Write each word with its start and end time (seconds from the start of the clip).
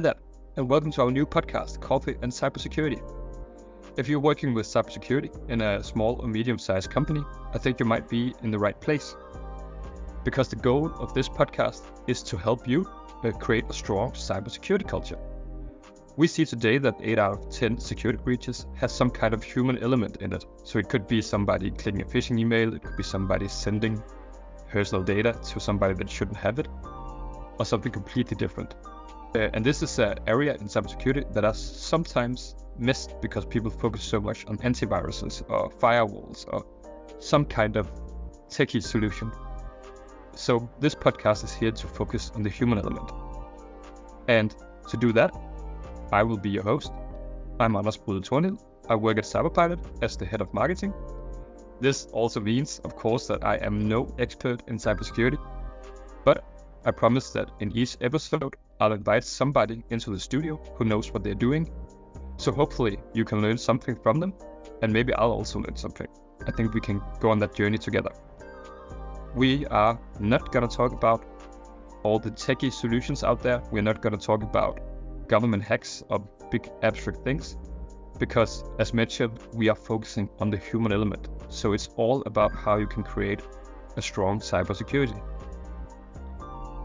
There, 0.00 0.14
and 0.56 0.70
welcome 0.70 0.90
to 0.92 1.02
our 1.02 1.10
new 1.10 1.26
podcast, 1.26 1.82
Coffee 1.82 2.16
and 2.22 2.32
Cybersecurity. 2.32 3.02
If 3.98 4.08
you're 4.08 4.20
working 4.20 4.54
with 4.54 4.64
cybersecurity 4.64 5.50
in 5.50 5.60
a 5.60 5.84
small 5.84 6.18
or 6.18 6.28
medium 6.28 6.58
sized 6.58 6.90
company, 6.90 7.22
I 7.52 7.58
think 7.58 7.78
you 7.78 7.84
might 7.84 8.08
be 8.08 8.34
in 8.42 8.50
the 8.50 8.58
right 8.58 8.80
place. 8.80 9.14
Because 10.24 10.48
the 10.48 10.56
goal 10.56 10.86
of 10.98 11.12
this 11.12 11.28
podcast 11.28 11.82
is 12.06 12.22
to 12.22 12.38
help 12.38 12.66
you 12.66 12.88
uh, 13.22 13.32
create 13.32 13.66
a 13.68 13.74
strong 13.74 14.12
cybersecurity 14.12 14.88
culture. 14.88 15.18
We 16.16 16.26
see 16.26 16.46
today 16.46 16.78
that 16.78 16.94
8 16.98 17.18
out 17.18 17.32
of 17.34 17.50
10 17.50 17.78
security 17.78 18.22
breaches 18.24 18.64
has 18.76 18.92
some 18.92 19.10
kind 19.10 19.34
of 19.34 19.42
human 19.42 19.76
element 19.76 20.22
in 20.22 20.32
it. 20.32 20.46
So 20.64 20.78
it 20.78 20.88
could 20.88 21.06
be 21.06 21.20
somebody 21.20 21.70
clicking 21.70 22.00
a 22.00 22.06
phishing 22.06 22.40
email, 22.40 22.74
it 22.74 22.82
could 22.82 22.96
be 22.96 23.02
somebody 23.02 23.46
sending 23.46 24.02
personal 24.70 25.04
data 25.04 25.38
to 25.50 25.60
somebody 25.60 25.92
that 25.92 26.08
shouldn't 26.08 26.38
have 26.38 26.58
it, 26.58 26.66
or 27.58 27.66
something 27.66 27.92
completely 27.92 28.38
different. 28.38 28.74
Uh, 29.34 29.48
and 29.54 29.64
this 29.64 29.82
is 29.82 29.98
an 29.98 30.18
area 30.26 30.54
in 30.54 30.66
cybersecurity 30.66 31.32
that 31.32 31.44
is 31.44 31.58
sometimes 31.58 32.54
missed 32.78 33.20
because 33.22 33.46
people 33.46 33.70
focus 33.70 34.02
so 34.02 34.20
much 34.20 34.46
on 34.46 34.58
antiviruses 34.58 35.42
or 35.48 35.70
firewalls 35.70 36.46
or 36.52 36.66
some 37.18 37.44
kind 37.44 37.76
of 37.76 37.90
techie 38.50 38.82
solution. 38.82 39.32
So 40.34 40.68
this 40.80 40.94
podcast 40.94 41.44
is 41.44 41.52
here 41.54 41.72
to 41.72 41.86
focus 41.86 42.30
on 42.34 42.42
the 42.42 42.50
human 42.50 42.78
element. 42.78 43.10
And 44.28 44.54
to 44.88 44.96
do 44.96 45.12
that, 45.12 45.34
I 46.12 46.22
will 46.22 46.36
be 46.38 46.50
your 46.50 46.62
host. 46.62 46.92
I'm 47.58 47.76
Anders 47.76 47.96
Brude. 47.96 48.28
I 48.88 48.94
work 48.96 49.18
at 49.18 49.24
Cyberpilot 49.24 49.78
as 50.02 50.16
the 50.16 50.26
head 50.26 50.40
of 50.40 50.52
marketing. 50.52 50.92
This 51.80 52.06
also 52.12 52.40
means, 52.40 52.80
of 52.84 52.96
course, 52.96 53.26
that 53.28 53.44
I 53.44 53.56
am 53.56 53.88
no 53.88 54.14
expert 54.18 54.62
in 54.68 54.76
cybersecurity, 54.76 55.38
but 56.24 56.44
I 56.84 56.90
promise 56.90 57.30
that 57.30 57.50
in 57.60 57.76
each 57.76 57.96
episode, 58.00 58.56
I'll 58.82 58.94
invite 58.94 59.22
somebody 59.22 59.84
into 59.90 60.10
the 60.10 60.18
studio 60.18 60.60
who 60.74 60.84
knows 60.84 61.12
what 61.12 61.22
they're 61.22 61.34
doing. 61.34 61.70
So 62.36 62.50
hopefully 62.50 62.98
you 63.14 63.24
can 63.24 63.40
learn 63.40 63.56
something 63.56 63.94
from 63.94 64.18
them, 64.18 64.34
and 64.82 64.92
maybe 64.92 65.14
I'll 65.14 65.30
also 65.30 65.60
learn 65.60 65.76
something. 65.76 66.08
I 66.48 66.50
think 66.50 66.74
we 66.74 66.80
can 66.80 67.00
go 67.20 67.30
on 67.30 67.38
that 67.38 67.54
journey 67.54 67.78
together. 67.78 68.10
We 69.36 69.66
are 69.66 70.00
not 70.18 70.50
going 70.50 70.68
to 70.68 70.76
talk 70.76 70.90
about 70.90 71.24
all 72.02 72.18
the 72.18 72.32
techie 72.32 72.72
solutions 72.72 73.22
out 73.22 73.40
there. 73.40 73.62
We're 73.70 73.82
not 73.82 74.02
going 74.02 74.18
to 74.18 74.26
talk 74.26 74.42
about 74.42 74.80
government 75.28 75.62
hacks 75.62 76.02
or 76.08 76.18
big 76.50 76.68
abstract 76.82 77.22
things, 77.22 77.56
because 78.18 78.64
as 78.80 78.92
mentioned, 78.92 79.38
we 79.52 79.68
are 79.68 79.76
focusing 79.76 80.28
on 80.40 80.50
the 80.50 80.56
human 80.56 80.90
element. 80.90 81.28
So 81.50 81.72
it's 81.72 81.88
all 81.94 82.24
about 82.26 82.52
how 82.52 82.78
you 82.78 82.88
can 82.88 83.04
create 83.04 83.42
a 83.96 84.02
strong 84.02 84.40
cybersecurity. 84.40 85.22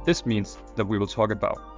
This 0.06 0.28
means 0.28 0.60
that 0.76 0.86
we 0.86 1.00
will 1.00 1.08
talk 1.08 1.32
about 1.32 1.77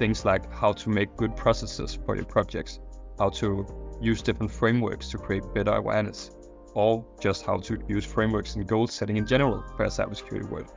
things 0.00 0.24
like 0.24 0.50
how 0.50 0.72
to 0.72 0.88
make 0.88 1.14
good 1.18 1.36
processes 1.36 1.98
for 2.06 2.16
your 2.16 2.24
projects, 2.24 2.80
how 3.18 3.28
to 3.28 3.66
use 4.00 4.22
different 4.22 4.50
frameworks 4.50 5.10
to 5.10 5.18
create 5.18 5.44
better 5.54 5.72
awareness, 5.72 6.30
or 6.74 7.04
just 7.20 7.44
how 7.44 7.58
to 7.58 7.78
use 7.86 8.06
frameworks 8.06 8.56
and 8.56 8.66
goal 8.66 8.86
setting 8.86 9.18
in 9.18 9.26
general 9.26 9.62
for 9.76 9.84
a 9.84 9.88
cybersecurity 9.88 10.48
world. 10.48 10.72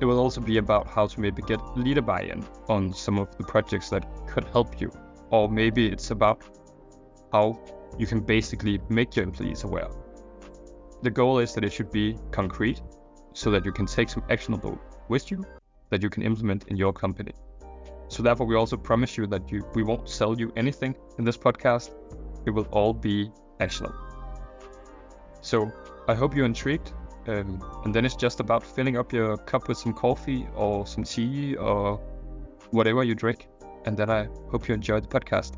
It 0.00 0.06
will 0.06 0.18
also 0.18 0.40
be 0.40 0.56
about 0.56 0.88
how 0.88 1.06
to 1.06 1.20
maybe 1.20 1.42
get 1.42 1.60
leader 1.76 2.00
buy-in 2.00 2.42
on 2.68 2.94
some 2.94 3.18
of 3.18 3.36
the 3.36 3.44
projects 3.44 3.90
that 3.90 4.06
could 4.26 4.44
help 4.44 4.80
you, 4.80 4.90
or 5.30 5.50
maybe 5.50 5.86
it's 5.86 6.10
about 6.10 6.42
how 7.30 7.60
you 7.98 8.06
can 8.06 8.20
basically 8.20 8.80
make 8.88 9.14
your 9.16 9.26
employees 9.26 9.64
aware. 9.64 9.90
The 11.02 11.10
goal 11.10 11.40
is 11.40 11.52
that 11.54 11.62
it 11.62 11.74
should 11.74 11.92
be 11.92 12.16
concrete 12.30 12.80
so 13.34 13.50
that 13.50 13.66
you 13.66 13.72
can 13.72 13.84
take 13.84 14.08
some 14.08 14.24
actionable 14.30 14.80
with 15.10 15.30
you 15.30 15.44
that 15.90 16.02
you 16.02 16.08
can 16.08 16.22
implement 16.22 16.64
in 16.68 16.78
your 16.78 16.94
company. 16.94 17.34
So 18.14 18.22
therefore, 18.22 18.46
we 18.46 18.54
also 18.54 18.76
promise 18.76 19.16
you 19.16 19.26
that 19.26 19.50
you, 19.50 19.66
we 19.74 19.82
won't 19.82 20.08
sell 20.08 20.38
you 20.38 20.52
anything 20.54 20.94
in 21.18 21.24
this 21.24 21.36
podcast. 21.36 21.90
It 22.46 22.50
will 22.50 22.68
all 22.70 22.94
be 22.94 23.32
actionable. 23.58 23.96
So 25.40 25.72
I 26.06 26.14
hope 26.14 26.36
you're 26.36 26.46
intrigued. 26.46 26.92
Um, 27.26 27.60
and 27.84 27.92
then 27.92 28.04
it's 28.04 28.14
just 28.14 28.38
about 28.38 28.62
filling 28.62 28.96
up 28.96 29.12
your 29.12 29.36
cup 29.36 29.66
with 29.66 29.78
some 29.78 29.92
coffee 29.92 30.46
or 30.54 30.86
some 30.86 31.02
tea 31.02 31.56
or 31.56 31.96
whatever 32.70 33.02
you 33.02 33.16
drink. 33.16 33.48
And 33.84 33.96
then 33.96 34.10
I 34.10 34.28
hope 34.48 34.68
you 34.68 34.74
enjoy 34.74 35.00
the 35.00 35.08
podcast. 35.08 35.54